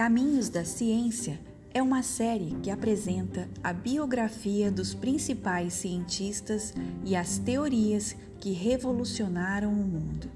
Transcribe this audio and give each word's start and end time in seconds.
Caminhos 0.00 0.48
da 0.48 0.64
Ciência 0.64 1.38
é 1.74 1.82
uma 1.82 2.02
série 2.02 2.56
que 2.62 2.70
apresenta 2.70 3.46
a 3.62 3.70
biografia 3.70 4.72
dos 4.72 4.94
principais 4.94 5.74
cientistas 5.74 6.72
e 7.04 7.14
as 7.14 7.36
teorias 7.36 8.16
que 8.40 8.50
revolucionaram 8.50 9.70
o 9.70 9.76
mundo. 9.76 10.30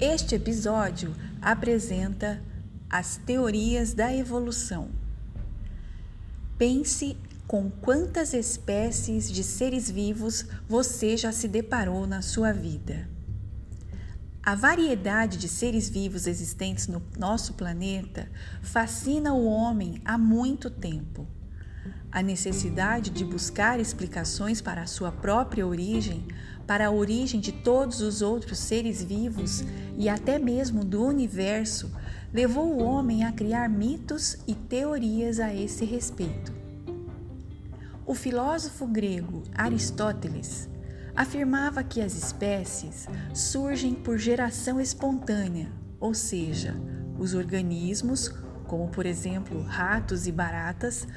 Este 0.00 0.36
episódio 0.36 1.14
apresenta 1.42 2.42
as 2.88 3.18
teorias 3.18 3.92
da 3.92 4.10
evolução. 4.10 4.88
Pense 6.56 7.14
com 7.46 7.70
quantas 7.70 8.32
espécies 8.32 9.30
de 9.30 9.44
seres 9.44 9.90
vivos 9.90 10.46
você 10.68 11.16
já 11.16 11.30
se 11.30 11.46
deparou 11.46 12.06
na 12.06 12.22
sua 12.22 12.52
vida. 12.52 13.08
A 14.42 14.54
variedade 14.54 15.38
de 15.38 15.48
seres 15.48 15.88
vivos 15.88 16.26
existentes 16.26 16.86
no 16.86 17.02
nosso 17.18 17.54
planeta 17.54 18.28
fascina 18.62 19.32
o 19.32 19.46
homem 19.46 20.00
há 20.04 20.18
muito 20.18 20.70
tempo. 20.70 21.26
A 22.10 22.22
necessidade 22.22 23.10
de 23.10 23.24
buscar 23.24 23.80
explicações 23.80 24.60
para 24.60 24.82
a 24.82 24.86
sua 24.86 25.10
própria 25.10 25.66
origem, 25.66 26.26
para 26.66 26.86
a 26.86 26.90
origem 26.90 27.40
de 27.40 27.52
todos 27.52 28.00
os 28.00 28.22
outros 28.22 28.58
seres 28.58 29.02
vivos 29.02 29.64
e 29.98 30.08
até 30.08 30.38
mesmo 30.38 30.84
do 30.84 31.02
universo, 31.02 31.90
levou 32.32 32.72
o 32.72 32.82
homem 32.82 33.24
a 33.24 33.32
criar 33.32 33.68
mitos 33.68 34.38
e 34.46 34.54
teorias 34.54 35.40
a 35.40 35.54
esse 35.54 35.84
respeito. 35.84 36.63
O 38.06 38.14
filósofo 38.14 38.86
grego 38.86 39.42
Aristóteles 39.54 40.68
afirmava 41.16 41.82
que 41.82 42.02
as 42.02 42.14
espécies 42.14 43.06
surgem 43.32 43.94
por 43.94 44.18
geração 44.18 44.78
espontânea, 44.78 45.72
ou 45.98 46.12
seja, 46.12 46.76
os 47.18 47.32
organismos, 47.32 48.28
como 48.66 48.88
por 48.88 49.06
exemplo 49.06 49.62
ratos 49.62 50.26
e 50.26 50.32
baratas, 50.32 51.08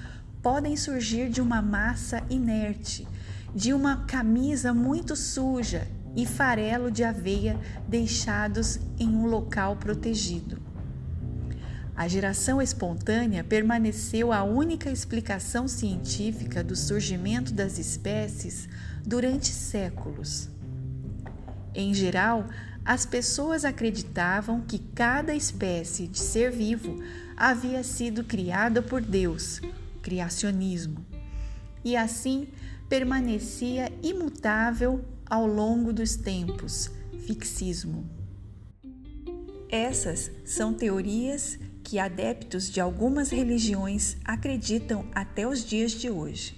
podem 0.42 0.78
surgir 0.78 1.30
de 1.30 1.42
uma 1.42 1.62
massa 1.62 2.24
inerte, 2.30 3.06
de 3.54 3.74
uma 3.74 4.06
camisa 4.06 4.74
muito 4.74 5.14
suja 5.14 5.86
e 6.16 6.26
farelo 6.26 6.90
de 6.90 7.04
aveia 7.04 7.60
deixados 7.86 8.80
em 8.98 9.10
um 9.10 9.26
local 9.26 9.76
protegido. 9.76 10.67
A 11.98 12.08
geração 12.08 12.62
espontânea 12.62 13.44
permaneceu 13.44 14.32
a 14.32 14.44
única 14.44 14.92
explicação 14.92 15.68
científica 15.68 16.64
do 16.64 16.76
surgimento 16.76 17.52
das 17.52 17.80
espécies 17.80 18.70
durante 19.04 19.48
séculos. 19.48 20.48
Em 21.74 21.96
geral, 21.96 22.48
as 22.86 23.04
pessoas 23.04 23.66
acreditavam 23.66 24.62
que 24.62 24.78
cada 24.78 25.34
espécie 25.34 26.08
de 26.08 26.20
ser 26.20 26.52
vivo 26.52 27.02
havia 27.36 27.84
sido 27.84 28.24
criada 28.24 28.80
por 28.80 29.02
Deus, 29.02 29.60
criacionismo, 30.04 31.04
e 31.84 31.98
assim 31.98 32.48
permanecia 32.88 33.92
imutável 34.04 35.04
ao 35.26 35.48
longo 35.48 35.92
dos 35.92 36.16
tempos, 36.16 36.92
fixismo. 37.26 38.08
Essas 39.68 40.32
são 40.46 40.74
teorias 40.76 41.60
que 41.88 42.00
adeptos 42.00 42.70
de 42.70 42.82
algumas 42.82 43.30
religiões 43.30 44.18
acreditam 44.26 45.06
até 45.16 45.48
os 45.48 45.64
dias 45.64 45.94
de 45.94 46.10
hoje. 46.10 46.54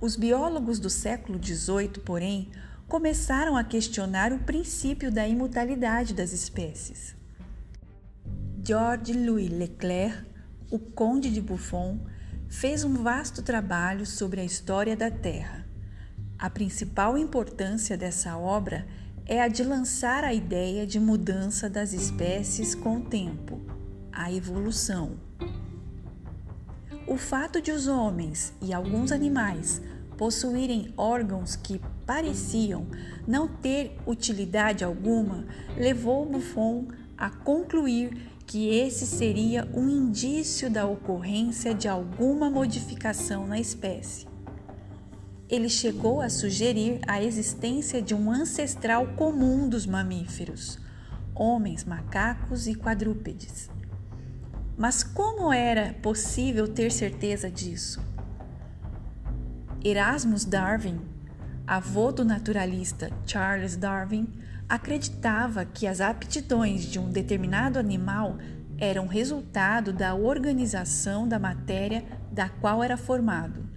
Os 0.00 0.14
biólogos 0.14 0.78
do 0.78 0.88
século 0.88 1.44
XVIII, 1.44 2.04
porém, 2.04 2.52
começaram 2.86 3.56
a 3.56 3.64
questionar 3.64 4.32
o 4.32 4.38
princípio 4.38 5.10
da 5.10 5.26
imutabilidade 5.26 6.14
das 6.14 6.32
espécies. 6.32 7.16
George 8.64 9.12
Louis 9.12 9.50
Leclerc, 9.50 10.24
o 10.70 10.78
Conde 10.78 11.28
de 11.32 11.40
Buffon, 11.40 11.98
fez 12.48 12.82
um 12.82 12.94
vasto 12.94 13.42
trabalho 13.42 14.06
sobre 14.06 14.40
a 14.40 14.44
história 14.44 14.96
da 14.96 15.10
Terra. 15.10 15.66
A 16.38 16.48
principal 16.48 17.18
importância 17.18 17.96
dessa 17.96 18.36
obra 18.38 18.86
é 19.26 19.42
a 19.42 19.48
de 19.48 19.62
lançar 19.62 20.24
a 20.24 20.32
ideia 20.32 20.86
de 20.86 20.98
mudança 20.98 21.68
das 21.68 21.92
espécies 21.92 22.74
com 22.74 22.96
o 22.96 23.04
tempo, 23.04 23.60
a 24.10 24.32
evolução. 24.32 25.18
O 27.06 27.16
fato 27.16 27.60
de 27.60 27.70
os 27.70 27.86
homens 27.86 28.54
e 28.60 28.72
alguns 28.72 29.12
animais 29.12 29.82
possuírem 30.16 30.92
órgãos 30.96 31.54
que 31.54 31.80
pareciam 32.06 32.86
não 33.26 33.46
ter 33.46 33.96
utilidade 34.06 34.82
alguma 34.82 35.46
levou 35.76 36.24
Buffon 36.24 36.88
a 37.16 37.30
concluir 37.30 38.30
que 38.48 38.70
esse 38.70 39.06
seria 39.06 39.68
um 39.74 39.90
indício 39.90 40.70
da 40.70 40.86
ocorrência 40.86 41.74
de 41.74 41.86
alguma 41.86 42.50
modificação 42.50 43.46
na 43.46 43.60
espécie. 43.60 44.26
Ele 45.50 45.68
chegou 45.68 46.22
a 46.22 46.30
sugerir 46.30 46.98
a 47.06 47.22
existência 47.22 48.00
de 48.00 48.14
um 48.14 48.32
ancestral 48.32 49.06
comum 49.08 49.68
dos 49.68 49.84
mamíferos, 49.84 50.78
homens, 51.34 51.84
macacos 51.84 52.66
e 52.66 52.74
quadrúpedes. 52.74 53.68
Mas 54.78 55.02
como 55.02 55.52
era 55.52 55.92
possível 56.00 56.66
ter 56.66 56.90
certeza 56.90 57.50
disso? 57.50 58.02
Erasmus 59.84 60.46
Darwin, 60.46 60.98
avô 61.66 62.10
do 62.10 62.24
naturalista 62.24 63.10
Charles 63.26 63.76
Darwin, 63.76 64.26
acreditava 64.68 65.64
que 65.64 65.86
as 65.86 66.00
aptidões 66.00 66.84
de 66.84 66.98
um 66.98 67.10
determinado 67.10 67.78
animal 67.78 68.38
eram 68.76 69.06
resultado 69.06 69.92
da 69.92 70.14
organização 70.14 71.26
da 71.26 71.38
matéria 71.38 72.04
da 72.30 72.48
qual 72.48 72.84
era 72.84 72.96
formado. 72.96 73.68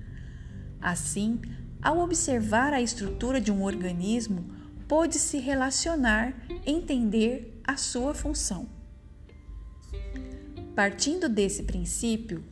Assim, 0.80 1.40
ao 1.82 2.00
observar 2.00 2.74
a 2.74 2.82
estrutura 2.82 3.40
de 3.42 3.52
um 3.52 3.64
organismo, 3.64 4.46
pôde-se 4.88 5.40
relacionar, 5.40 6.34
entender 6.66 7.60
a 7.64 7.78
sua 7.78 8.14
função. 8.14 8.70
Partindo 10.76 11.28
desse 11.28 11.64
princípio, 11.64 12.44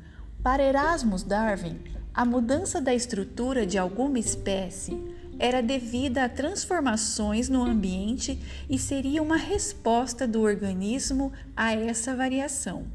para 0.41 0.63
Erasmus 0.63 1.23
Darwin, 1.23 1.79
a 2.13 2.25
mudança 2.25 2.81
da 2.81 2.93
estrutura 2.93 3.65
de 3.65 3.77
alguma 3.77 4.17
espécie 4.17 4.97
era 5.39 5.63
devida 5.63 6.25
a 6.25 6.29
transformações 6.29 7.47
no 7.47 7.63
ambiente 7.63 8.37
e 8.69 8.77
seria 8.77 9.23
uma 9.23 9.37
resposta 9.37 10.27
do 10.27 10.41
organismo 10.41 11.31
a 11.55 11.73
essa 11.73 12.13
variação. 12.13 12.85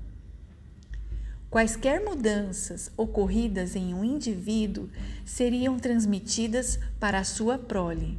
Quaisquer 1.51 2.05
mudanças 2.05 2.93
ocorridas 2.97 3.75
em 3.75 3.95
um 3.95 4.05
indivíduo 4.05 4.91
seriam 5.25 5.79
transmitidas 5.79 6.79
para 7.01 7.19
a 7.21 7.25
sua 7.25 7.57
prole. 7.57 8.19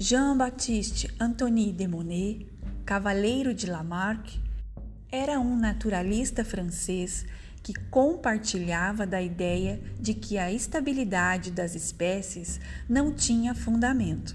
Jean-Baptiste 0.00 1.12
Antoine 1.20 1.72
de 1.72 1.86
Monet 1.86 2.57
Cavaleiro 2.88 3.52
de 3.52 3.66
Lamarck, 3.66 4.40
era 5.12 5.38
um 5.38 5.54
naturalista 5.54 6.42
francês 6.42 7.26
que 7.62 7.74
compartilhava 7.90 9.06
da 9.06 9.20
ideia 9.20 9.78
de 10.00 10.14
que 10.14 10.38
a 10.38 10.50
estabilidade 10.50 11.50
das 11.50 11.74
espécies 11.74 12.58
não 12.88 13.12
tinha 13.12 13.54
fundamento. 13.54 14.34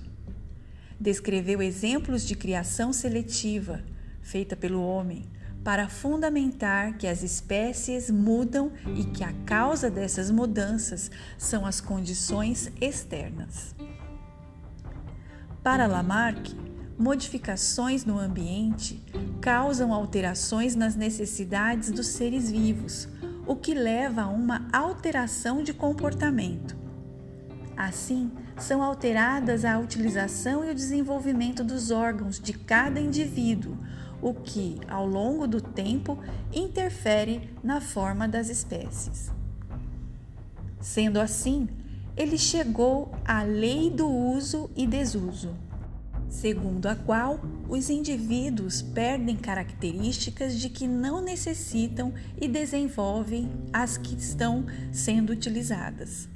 Descreveu 1.00 1.63
exemplos 1.63 2.28
de 2.28 2.36
criação 2.36 2.94
seletiva 2.94 3.83
feita 4.22 4.56
pelo 4.56 4.86
homem 4.86 5.25
para 5.63 5.89
fundamentar 5.89 6.95
que 6.95 7.07
as 7.07 7.24
espécies 7.24 8.12
mudam 8.12 8.72
e 8.95 9.04
que 9.06 9.24
a 9.24 9.33
causa 9.48 9.89
dessas 9.89 10.30
mudanças 10.30 11.10
são 11.39 11.66
as 11.66 11.81
condições 11.81 12.72
externas. 12.80 13.74
Para 15.63 15.88
Lamarck, 15.88 16.54
Modificações 16.98 18.06
no 18.06 18.19
ambiente 18.19 19.04
causam 19.42 19.94
alterações 19.94 20.75
nas 20.75 20.95
necessidades 20.95 21.92
dos 21.92 22.07
seres 22.07 22.51
vivos, 22.51 23.07
o 23.48 23.56
que 23.56 23.74
leva 23.74 24.22
a 24.24 24.28
uma 24.28 24.68
alteração 24.72 25.63
de 25.63 25.74
comportamento. 25.74 26.78
Assim, 27.75 28.31
são 28.57 28.84
alteradas 28.84 29.66
a 29.66 29.80
utilização 29.80 30.63
e 30.63 30.69
o 30.69 30.75
desenvolvimento 30.75 31.63
dos 31.63 31.90
órgãos 31.90 32.40
de 32.40 32.54
cada 32.54 33.00
indivíduo, 33.00 33.75
o 34.22 34.34
que, 34.34 34.80
ao 34.88 35.07
longo 35.07 35.48
do 35.48 35.60
tempo, 35.60 36.18
interfere 36.54 37.50
na 37.63 37.81
forma 37.81 38.28
das 38.28 38.50
espécies. 38.50 39.31
Sendo 40.80 41.19
assim, 41.19 41.68
ele 42.16 42.38
chegou 42.38 43.12
à 43.25 43.42
lei 43.42 43.90
do 43.90 44.07
uso 44.07 44.69
e 44.75 44.86
desuso, 44.86 45.56
segundo 46.33 46.88
a 46.88 46.95
qual 46.95 47.39
os 47.69 47.89
indivíduos 47.89 48.81
perdem 48.81 49.38
características 49.38 50.59
de 50.59 50.68
que 50.68 50.88
não 50.88 51.21
necessitam 51.21 52.13
e 52.41 52.47
desenvolvem 52.47 53.50
as 53.71 53.97
que 53.97 54.15
estão 54.15 54.65
sendo 54.91 55.31
utilizadas. 55.31 56.27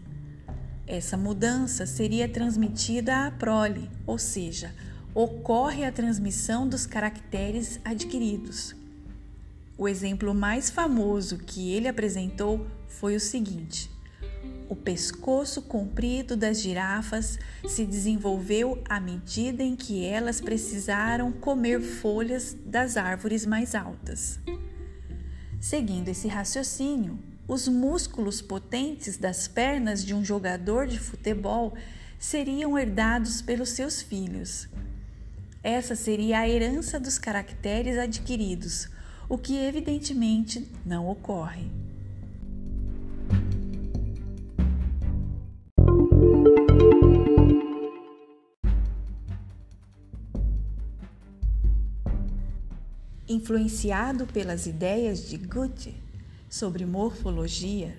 Essa 0.85 1.17
mudança 1.17 1.85
seria 1.85 2.29
transmitida 2.29 3.25
à 3.25 3.31
prole, 3.31 3.89
ou 4.05 4.17
seja, 4.17 4.73
ocorre 5.13 5.83
a 5.83 5.91
transmissão 5.91 6.67
dos 6.67 6.85
caracteres 6.85 7.79
adquiridos. 7.83 8.75
O 9.77 9.87
exemplo 9.87 10.33
mais 10.33 10.69
famoso 10.69 11.39
que 11.39 11.71
ele 11.71 11.87
apresentou 11.87 12.65
foi 12.87 13.15
o 13.15 13.19
seguinte: 13.19 13.91
o 14.69 14.75
pescoço 14.75 15.61
comprido 15.61 16.35
das 16.35 16.59
girafas 16.59 17.39
se 17.67 17.85
desenvolveu 17.85 18.81
à 18.89 18.99
medida 18.99 19.63
em 19.63 19.75
que 19.75 20.03
elas 20.05 20.41
precisaram 20.41 21.31
comer 21.31 21.81
folhas 21.81 22.55
das 22.65 22.97
árvores 22.97 23.45
mais 23.45 23.75
altas. 23.75 24.39
Seguindo 25.59 26.09
esse 26.09 26.27
raciocínio, 26.27 27.17
os 27.47 27.67
músculos 27.67 28.41
potentes 28.41 29.17
das 29.17 29.47
pernas 29.47 30.03
de 30.03 30.13
um 30.13 30.23
jogador 30.23 30.85
de 30.85 30.99
futebol 30.99 31.73
seriam 32.19 32.77
herdados 32.77 33.41
pelos 33.41 33.69
seus 33.69 34.01
filhos. 34.01 34.67
Essa 35.63 35.95
seria 35.95 36.39
a 36.39 36.49
herança 36.49 36.99
dos 36.99 37.17
caracteres 37.17 37.97
adquiridos, 37.97 38.89
o 39.29 39.37
que 39.37 39.57
evidentemente 39.57 40.69
não 40.85 41.07
ocorre. 41.07 41.69
Influenciado 53.29 54.25
pelas 54.25 54.65
ideias 54.67 55.27
de 55.27 55.35
Goethe 55.35 55.93
sobre 56.49 56.85
morfologia, 56.85 57.97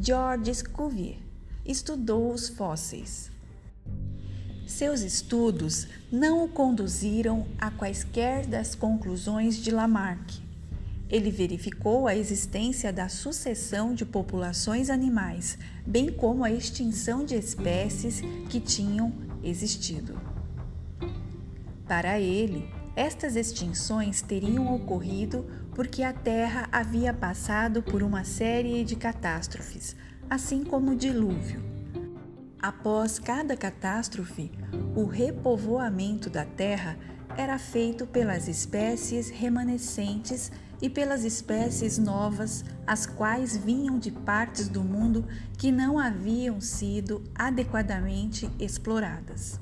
Georges 0.00 0.62
Cuvier 0.62 1.18
estudou 1.66 2.32
os 2.32 2.48
fósseis. 2.48 3.28
Seus 4.68 5.00
estudos 5.00 5.88
não 6.12 6.44
o 6.44 6.48
conduziram 6.48 7.44
a 7.58 7.72
quaisquer 7.72 8.46
das 8.46 8.76
conclusões 8.76 9.56
de 9.56 9.72
Lamarck. 9.72 10.40
Ele 11.10 11.32
verificou 11.32 12.06
a 12.06 12.14
existência 12.14 12.92
da 12.92 13.08
sucessão 13.08 13.92
de 13.92 14.04
populações 14.04 14.90
animais, 14.90 15.58
bem 15.84 16.12
como 16.12 16.44
a 16.44 16.52
extinção 16.52 17.24
de 17.24 17.34
espécies 17.34 18.20
que 18.48 18.60
tinham 18.60 19.12
existido. 19.42 20.16
Para 21.84 22.20
ele, 22.20 22.77
estas 22.98 23.36
extinções 23.36 24.22
teriam 24.22 24.74
ocorrido 24.74 25.46
porque 25.72 26.02
a 26.02 26.12
Terra 26.12 26.68
havia 26.72 27.14
passado 27.14 27.80
por 27.80 28.02
uma 28.02 28.24
série 28.24 28.82
de 28.82 28.96
catástrofes, 28.96 29.94
assim 30.28 30.64
como 30.64 30.90
o 30.90 30.96
dilúvio. 30.96 31.62
Após 32.60 33.20
cada 33.20 33.56
catástrofe, 33.56 34.50
o 34.96 35.04
repovoamento 35.04 36.28
da 36.28 36.44
Terra 36.44 36.98
era 37.36 37.56
feito 37.56 38.04
pelas 38.04 38.48
espécies 38.48 39.30
remanescentes 39.30 40.50
e 40.82 40.90
pelas 40.90 41.22
espécies 41.22 41.98
novas, 41.98 42.64
as 42.84 43.06
quais 43.06 43.56
vinham 43.56 43.96
de 43.96 44.10
partes 44.10 44.68
do 44.68 44.82
mundo 44.82 45.24
que 45.56 45.70
não 45.70 46.00
haviam 46.00 46.60
sido 46.60 47.22
adequadamente 47.36 48.50
exploradas. 48.58 49.60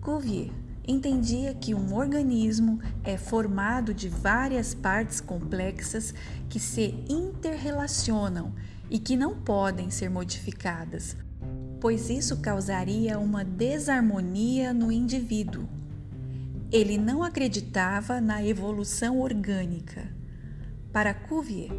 Cuvier 0.00 0.64
entendia 0.86 1.54
que 1.54 1.74
um 1.74 1.94
organismo 1.94 2.80
é 3.02 3.16
formado 3.16 3.94
de 3.94 4.08
várias 4.08 4.74
partes 4.74 5.20
complexas 5.20 6.14
que 6.48 6.60
se 6.60 6.94
interrelacionam 7.08 8.52
e 8.90 8.98
que 8.98 9.16
não 9.16 9.34
podem 9.34 9.90
ser 9.90 10.10
modificadas, 10.10 11.16
pois 11.80 12.10
isso 12.10 12.40
causaria 12.40 13.18
uma 13.18 13.44
desarmonia 13.44 14.72
no 14.74 14.92
indivíduo. 14.92 15.66
Ele 16.70 16.98
não 16.98 17.22
acreditava 17.22 18.20
na 18.20 18.44
evolução 18.44 19.20
orgânica. 19.20 20.08
Para 20.92 21.14
Cuvier, 21.14 21.70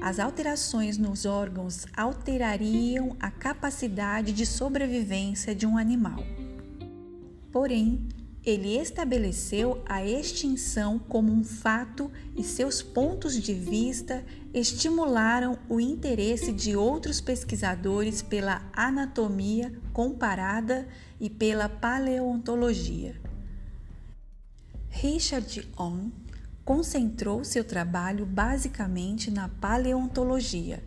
as 0.00 0.18
alterações 0.18 0.98
nos 0.98 1.24
órgãos 1.24 1.86
alterariam 1.96 3.16
a 3.20 3.30
capacidade 3.30 4.32
de 4.32 4.44
sobrevivência 4.44 5.54
de 5.54 5.66
um 5.66 5.78
animal. 5.78 6.22
Porém, 7.50 8.06
ele 8.44 8.76
estabeleceu 8.76 9.82
a 9.86 10.04
extinção 10.04 10.98
como 10.98 11.32
um 11.32 11.42
fato 11.42 12.10
e 12.36 12.44
seus 12.44 12.82
pontos 12.82 13.40
de 13.40 13.54
vista 13.54 14.24
estimularam 14.52 15.58
o 15.68 15.80
interesse 15.80 16.52
de 16.52 16.76
outros 16.76 17.20
pesquisadores 17.20 18.20
pela 18.20 18.62
anatomia 18.72 19.72
comparada 19.92 20.86
e 21.18 21.30
pela 21.30 21.68
paleontologia. 21.68 23.18
Richard 24.90 25.66
On 25.78 26.10
concentrou 26.64 27.44
seu 27.44 27.64
trabalho 27.64 28.26
basicamente 28.26 29.30
na 29.30 29.48
paleontologia 29.48 30.82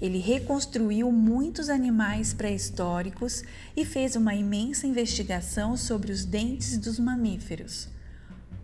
ele 0.00 0.18
reconstruiu 0.18 1.12
muitos 1.12 1.68
animais 1.68 2.32
pré-históricos 2.32 3.42
e 3.76 3.84
fez 3.84 4.16
uma 4.16 4.34
imensa 4.34 4.86
investigação 4.86 5.76
sobre 5.76 6.10
os 6.10 6.24
dentes 6.24 6.78
dos 6.78 6.98
mamíferos. 6.98 7.88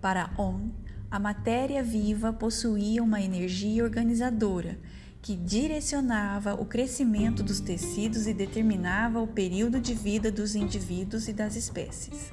Para 0.01 0.31
On, 0.39 0.71
a 1.11 1.19
matéria 1.19 1.83
viva 1.83 2.33
possuía 2.33 3.03
uma 3.03 3.21
energia 3.21 3.85
organizadora 3.85 4.79
que 5.21 5.37
direcionava 5.37 6.55
o 6.55 6.65
crescimento 6.65 7.43
dos 7.43 7.61
tecidos 7.61 8.27
e 8.27 8.33
determinava 8.33 9.21
o 9.21 9.27
período 9.27 9.81
de 9.81 9.93
vida 9.93 10.31
dos 10.31 10.55
indivíduos 10.55 11.29
e 11.29 11.33
das 11.33 11.57
espécies. 11.57 12.33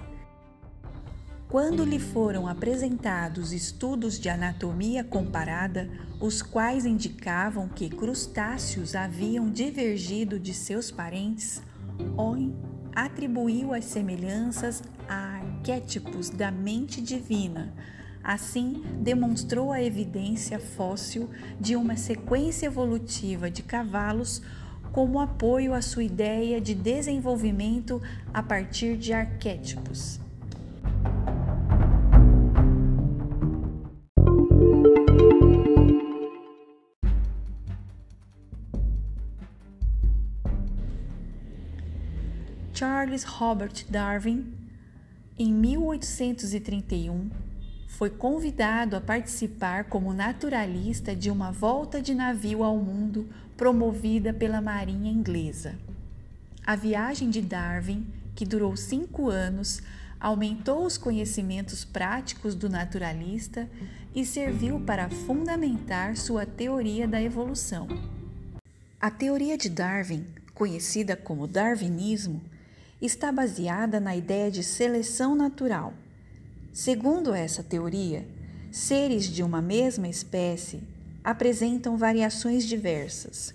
Quando 1.53 1.85
lhe 1.85 1.99
foram 1.99 2.47
apresentados 2.47 3.53
estudos 3.53 4.19
de 4.19 4.27
anatomia 4.27 5.03
comparada, 5.03 5.87
os 6.19 6.41
quais 6.41 6.83
indicavam 6.83 7.69
que 7.69 7.91
crustáceos 7.91 8.95
haviam 8.95 9.51
divergido 9.51 10.39
de 10.39 10.51
seus 10.51 10.89
parentes, 10.89 11.61
Owen 12.17 12.55
atribuiu 12.95 13.71
as 13.71 13.85
semelhanças 13.85 14.81
a 15.07 15.35
arquétipos 15.35 16.31
da 16.31 16.49
mente 16.49 16.99
divina. 16.99 17.71
Assim, 18.23 18.83
demonstrou 18.99 19.71
a 19.71 19.79
evidência 19.79 20.59
fóssil 20.59 21.29
de 21.59 21.75
uma 21.75 21.95
sequência 21.95 22.65
evolutiva 22.65 23.51
de 23.51 23.61
cavalos 23.61 24.41
como 24.91 25.19
apoio 25.19 25.75
à 25.75 25.83
sua 25.83 26.03
ideia 26.03 26.59
de 26.59 26.73
desenvolvimento 26.73 28.01
a 28.33 28.41
partir 28.41 28.97
de 28.97 29.13
arquétipos. 29.13 30.19
Charles 43.13 43.23
Robert 43.25 43.85
Darwin, 43.89 44.53
em 45.37 45.53
1831, 45.53 47.29
foi 47.87 48.09
convidado 48.09 48.95
a 48.95 49.01
participar 49.01 49.83
como 49.83 50.11
naturalista 50.11 51.15
de 51.15 51.29
uma 51.29 51.51
volta 51.51 52.01
de 52.01 52.15
navio 52.15 52.63
ao 52.63 52.75
mundo 52.77 53.29
promovida 53.55 54.33
pela 54.33 54.61
Marinha 54.61 55.11
Inglesa. 55.11 55.75
A 56.65 56.75
viagem 56.75 57.29
de 57.29 57.39
Darwin, 57.39 58.03
que 58.33 58.47
durou 58.47 58.75
cinco 58.75 59.29
anos, 59.29 59.83
aumentou 60.19 60.83
os 60.83 60.97
conhecimentos 60.97 61.85
práticos 61.85 62.55
do 62.55 62.67
naturalista 62.67 63.69
e 64.15 64.25
serviu 64.25 64.79
para 64.79 65.07
fundamentar 65.09 66.17
sua 66.17 66.47
teoria 66.47 67.07
da 67.07 67.21
evolução. 67.21 67.87
A 68.99 69.11
teoria 69.11 69.55
de 69.55 69.69
Darwin, 69.69 70.25
conhecida 70.55 71.15
como 71.15 71.45
darwinismo, 71.47 72.41
está 73.05 73.31
baseada 73.31 73.99
na 73.99 74.15
ideia 74.15 74.49
de 74.49 74.63
seleção 74.63 75.35
natural. 75.35 75.93
Segundo 76.71 77.33
essa 77.33 77.61
teoria, 77.61 78.25
seres 78.71 79.25
de 79.25 79.43
uma 79.43 79.61
mesma 79.61 80.07
espécie 80.07 80.81
apresentam 81.21 81.97
variações 81.97 82.65
diversas. 82.65 83.53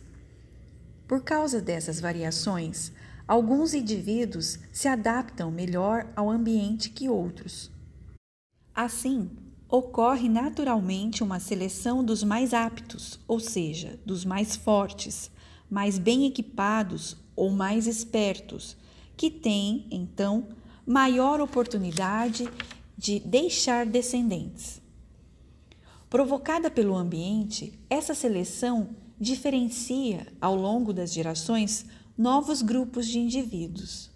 Por 1.07 1.23
causa 1.23 1.63
dessas 1.63 1.99
variações, 1.99 2.93
alguns 3.27 3.73
indivíduos 3.73 4.59
se 4.71 4.87
adaptam 4.87 5.51
melhor 5.51 6.07
ao 6.15 6.31
ambiente 6.31 6.91
que 6.91 7.09
outros. 7.09 7.71
Assim, 8.75 9.31
ocorre 9.67 10.29
naturalmente 10.29 11.23
uma 11.23 11.41
seleção 11.41 12.05
dos 12.05 12.23
mais 12.23 12.53
aptos, 12.53 13.19
ou 13.27 13.41
seja, 13.41 13.99
dos 14.05 14.27
mais 14.27 14.57
fortes, 14.57 15.31
mais 15.71 15.99
bem 15.99 16.27
equipados 16.27 17.17
ou 17.35 17.51
mais 17.51 17.87
espertos, 17.87 18.77
que 19.19 19.29
têm, 19.29 19.85
então, 19.91 20.47
maior 20.87 21.41
oportunidade 21.41 22.49
de 22.97 23.19
deixar 23.19 23.85
descendentes. 23.85 24.81
Provocada 26.09 26.71
pelo 26.71 26.97
ambiente, 26.97 27.77
essa 27.91 28.15
seleção 28.15 28.91
diferencia, 29.21 30.29
ao 30.41 30.55
longo 30.55 30.93
das 30.93 31.13
gerações, 31.13 31.85
novos 32.17 32.63
grupos 32.63 33.09
de 33.09 33.19
indivíduos. 33.19 34.09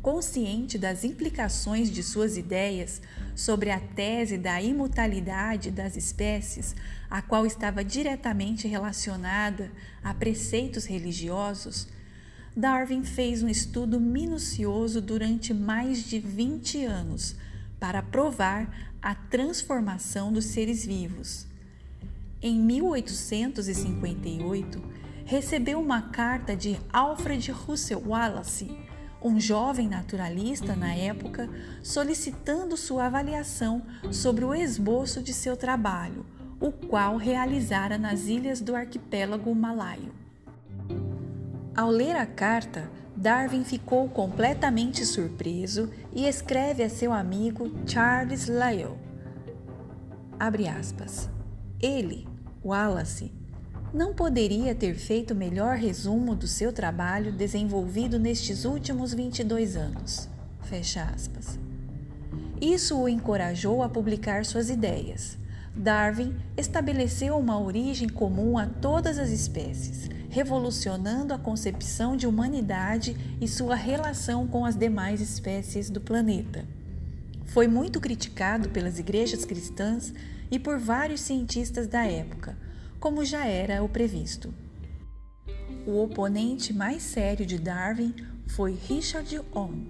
Consciente 0.00 0.78
das 0.78 1.02
implicações 1.02 1.90
de 1.90 2.04
suas 2.04 2.36
ideias 2.36 3.02
sobre 3.34 3.70
a 3.70 3.80
tese 3.80 4.38
da 4.38 4.62
imutabilidade 4.62 5.72
das 5.72 5.96
espécies, 5.96 6.76
a 7.10 7.20
qual 7.20 7.44
estava 7.44 7.84
diretamente 7.84 8.68
relacionada 8.68 9.72
a 10.00 10.14
preceitos 10.14 10.84
religiosos, 10.84 11.88
Darwin 12.58 13.04
fez 13.04 13.42
um 13.42 13.50
estudo 13.50 14.00
minucioso 14.00 15.02
durante 15.02 15.52
mais 15.52 16.02
de 16.02 16.18
20 16.18 16.86
anos 16.86 17.36
para 17.78 18.02
provar 18.02 18.74
a 19.02 19.14
transformação 19.14 20.32
dos 20.32 20.46
seres 20.46 20.82
vivos. 20.82 21.46
Em 22.40 22.58
1858, 22.58 24.82
recebeu 25.26 25.78
uma 25.78 26.00
carta 26.00 26.56
de 26.56 26.80
Alfred 26.90 27.50
Russel 27.50 28.02
Wallace, 28.06 28.74
um 29.22 29.38
jovem 29.38 29.86
naturalista 29.86 30.74
na 30.74 30.94
época, 30.94 31.50
solicitando 31.82 32.74
sua 32.74 33.04
avaliação 33.04 33.82
sobre 34.10 34.46
o 34.46 34.54
esboço 34.54 35.22
de 35.22 35.34
seu 35.34 35.58
trabalho, 35.58 36.24
o 36.58 36.72
qual 36.72 37.18
realizara 37.18 37.98
nas 37.98 38.28
ilhas 38.28 38.62
do 38.62 38.74
arquipélago 38.74 39.54
malaio. 39.54 40.24
Ao 41.76 41.90
ler 41.90 42.16
a 42.16 42.24
carta, 42.24 42.90
Darwin 43.14 43.62
ficou 43.62 44.08
completamente 44.08 45.04
surpreso 45.04 45.90
e 46.10 46.26
escreve 46.26 46.82
a 46.82 46.88
seu 46.88 47.12
amigo 47.12 47.70
Charles 47.86 48.48
Lyell. 48.48 48.96
Abre 50.40 50.68
aspas. 50.68 51.28
Ele, 51.78 52.26
Wallace, 52.64 53.30
não 53.92 54.14
poderia 54.14 54.74
ter 54.74 54.94
feito 54.94 55.34
melhor 55.34 55.76
resumo 55.76 56.34
do 56.34 56.48
seu 56.48 56.72
trabalho 56.72 57.30
desenvolvido 57.30 58.18
nestes 58.18 58.64
últimos 58.64 59.12
22 59.12 59.76
anos. 59.76 60.30
Fecha 60.62 61.04
aspas. 61.14 61.58
Isso 62.58 62.98
o 62.98 63.06
encorajou 63.06 63.82
a 63.82 63.88
publicar 63.90 64.46
suas 64.46 64.70
ideias. 64.70 65.36
Darwin 65.74 66.34
estabeleceu 66.56 67.36
uma 67.36 67.60
origem 67.60 68.08
comum 68.08 68.56
a 68.56 68.64
todas 68.64 69.18
as 69.18 69.28
espécies, 69.28 70.08
revolucionando 70.30 71.32
a 71.32 71.38
concepção 71.38 72.16
de 72.16 72.26
humanidade 72.26 73.16
e 73.40 73.48
sua 73.48 73.74
relação 73.74 74.46
com 74.46 74.64
as 74.64 74.76
demais 74.76 75.20
espécies 75.20 75.90
do 75.90 76.00
planeta. 76.00 76.64
Foi 77.46 77.68
muito 77.68 78.00
criticado 78.00 78.68
pelas 78.68 78.98
igrejas 78.98 79.44
cristãs 79.44 80.12
e 80.50 80.58
por 80.58 80.78
vários 80.78 81.20
cientistas 81.20 81.86
da 81.86 82.04
época, 82.04 82.56
como 82.98 83.24
já 83.24 83.46
era 83.46 83.82
o 83.82 83.88
previsto. 83.88 84.52
O 85.86 86.02
oponente 86.02 86.72
mais 86.72 87.02
sério 87.02 87.46
de 87.46 87.58
Darwin 87.58 88.14
foi 88.48 88.76
Richard 88.88 89.40
Owen, 89.52 89.86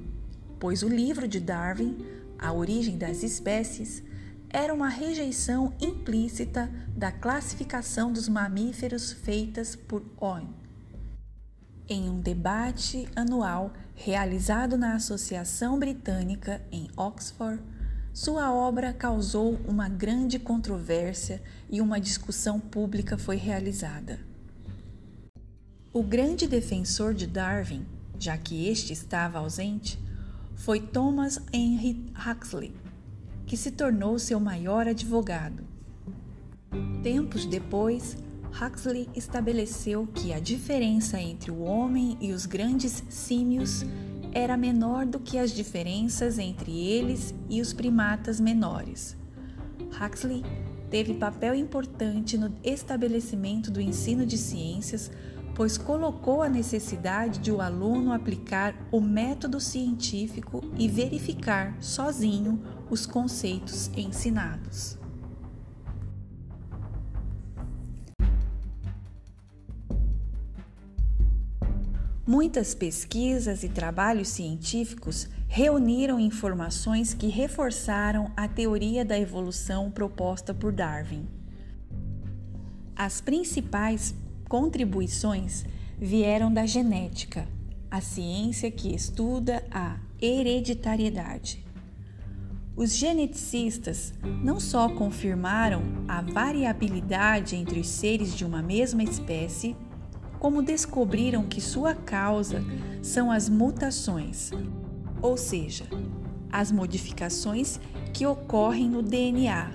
pois 0.61 0.83
o 0.83 0.89
livro 0.89 1.27
de 1.27 1.41
Darwin, 1.41 1.97
A 2.39 2.53
Origem 2.53 2.99
das 2.99 3.23
Espécies, 3.23 4.03
era 4.51 4.73
uma 4.73 4.89
rejeição 4.89 5.75
implícita 5.81 6.71
da 6.89 7.11
classificação 7.11 8.13
dos 8.13 8.29
mamíferos 8.29 9.13
feitas 9.13 9.77
por 9.77 10.05
Owen. 10.19 10.49
Em 11.89 12.09
um 12.09 12.21
debate 12.21 13.09
anual 13.15 13.73
realizado 13.95 14.77
na 14.77 14.95
Associação 14.95 15.79
Britânica 15.79 16.61
em 16.73 16.89
Oxford, 16.97 17.63
sua 18.13 18.53
obra 18.53 18.93
causou 18.93 19.55
uma 19.69 19.89
grande 19.89 20.39
controvérsia 20.39 21.43
e 21.69 21.81
uma 21.81 22.01
discussão 22.01 22.59
pública 22.59 23.19
foi 23.19 23.37
realizada. 23.37 24.19
O 25.93 26.03
grande 26.03 26.47
defensor 26.47 27.15
de 27.15 27.27
Darwin, 27.27 27.87
já 28.19 28.37
que 28.37 28.69
este 28.69 28.93
estava 28.93 29.39
ausente, 29.39 29.99
foi 30.55 30.81
Thomas 30.81 31.41
Henry 31.53 32.07
Huxley, 32.17 32.75
que 33.47 33.57
se 33.57 33.71
tornou 33.71 34.19
seu 34.19 34.41
maior 34.41 34.89
advogado. 34.89 35.65
Tempos 37.03 37.47
depois, 37.47 38.17
Huxley 38.61 39.09
estabeleceu 39.15 40.07
que 40.07 40.33
a 40.33 40.41
diferença 40.41 41.21
entre 41.21 41.51
o 41.51 41.61
homem 41.61 42.19
e 42.21 42.33
os 42.33 42.47
grandes 42.47 43.05
símios 43.09 43.85
era 44.33 44.57
menor 44.57 45.07
do 45.07 45.21
que 45.21 45.39
as 45.39 45.53
diferenças 45.53 46.39
entre 46.39 46.79
eles 46.79 47.35
e 47.49 47.61
os 47.61 47.73
primatas 47.73 48.41
menores. 48.41 49.17
Huxley 49.99 50.43
teve 50.91 51.15
papel 51.15 51.55
importante 51.55 52.37
no 52.37 52.53
estabelecimento 52.63 53.71
do 53.71 53.81
ensino 53.81 54.27
de 54.27 54.37
ciências, 54.37 55.11
pois 55.57 55.79
colocou 55.79 56.43
a 56.43 56.51
necessidade 56.51 57.39
de 57.39 57.51
o 57.51 57.63
aluno 57.63 58.13
aplicar 58.13 58.75
o 58.93 59.01
método 59.01 59.59
científico 59.59 60.63
e 60.77 60.87
verificar 60.87 61.75
sozinho 61.81 62.63
os 62.91 63.07
conceitos 63.07 63.91
ensinados. 63.97 64.99
Muitas 72.27 72.75
pesquisas 72.75 73.63
e 73.63 73.69
trabalhos 73.71 74.29
científicos 74.29 75.27
reuniram 75.49 76.21
informações 76.21 77.15
que 77.15 77.29
reforçaram 77.29 78.31
a 78.37 78.47
teoria 78.47 79.07
da 79.07 79.19
evolução 79.19 79.91
proposta 79.91 80.53
por 80.53 80.71
Darwin. 80.71 81.27
As 82.95 83.23
principais 83.23 84.15
contribuições 84.49 85.65
vieram 85.99 86.53
da 86.53 86.67
genética, 86.67 87.49
a 87.91 88.01
ciência 88.01 88.71
que 88.71 88.95
estuda 88.95 89.65
a 89.71 89.99
hereditariedade. 90.21 91.65
Os 92.77 92.95
geneticistas 92.95 94.13
não 94.43 94.61
só 94.61 94.89
confirmaram 94.89 95.83
a 96.07 96.21
variabilidade 96.21 97.57
entre 97.57 97.81
os 97.81 97.89
seres 97.89 98.35
de 98.35 98.45
uma 98.45 98.63
mesma 98.63 99.03
espécie, 99.03 99.75
como 100.39 100.63
descobriram 100.63 101.43
que 101.45 101.61
sua 101.61 101.95
causa 101.95 102.63
são 103.03 103.33
as 103.33 103.49
mutações, 103.49 104.51
ou 105.23 105.39
seja, 105.39 105.87
as 106.53 106.71
modificações 106.71 107.81
que 108.13 108.27
ocorrem 108.27 108.91
no 108.91 109.03
DNA, 109.03 109.73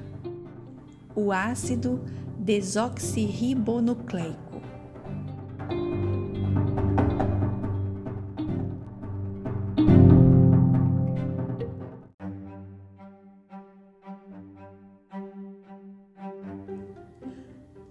o 1.16 1.32
ácido 1.32 2.06
desoxirribonucleico. 2.38 4.41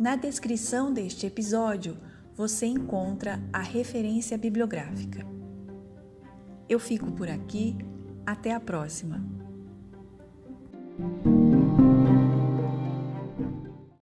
Na 0.00 0.16
descrição 0.16 0.90
deste 0.90 1.26
episódio, 1.26 1.94
você 2.34 2.64
encontra 2.64 3.38
a 3.52 3.60
referência 3.60 4.38
bibliográfica. 4.38 5.26
Eu 6.66 6.78
fico 6.78 7.12
por 7.12 7.28
aqui, 7.28 7.76
até 8.24 8.54
a 8.54 8.58
próxima! 8.58 9.22